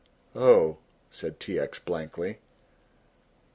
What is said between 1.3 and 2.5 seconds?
T. X. blankly.